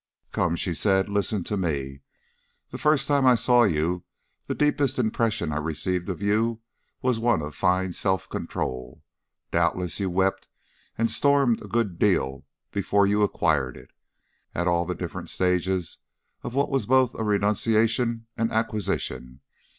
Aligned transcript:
"Come," 0.31 0.55
she 0.55 0.73
said, 0.73 1.09
"listen 1.09 1.43
to 1.43 1.55
me. 1.55 1.99
The 2.71 2.79
first 2.79 3.07
time 3.07 3.27
I 3.27 3.35
saw 3.35 3.65
you 3.65 4.03
the 4.47 4.55
deepest 4.55 4.97
impression 4.97 5.51
I 5.51 5.59
received 5.59 6.09
of 6.09 6.23
you 6.23 6.61
was 7.03 7.19
one 7.19 7.43
of 7.43 7.53
fine 7.53 7.93
self 7.93 8.27
control. 8.27 9.03
Doubtless 9.51 9.99
you 9.99 10.09
wept 10.09 10.47
and 10.97 11.11
stormed 11.11 11.61
a 11.63 11.67
good 11.67 11.99
deal 11.99 12.47
before 12.71 13.05
you 13.05 13.21
acquired 13.21 13.77
it 13.77 13.91
at 14.55 14.67
all 14.67 14.85
the 14.85 14.95
different 14.95 15.29
stages 15.29 15.99
of 16.41 16.55
what 16.55 16.71
was 16.71 16.87
both 16.87 17.13
renunciation 17.13 18.25
and 18.35 18.51
acquisition. 18.51 19.41